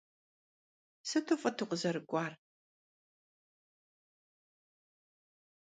Sıtu 1.09 1.35
f'ıt 1.41 1.57
vukhızerık'uar. 1.59 2.33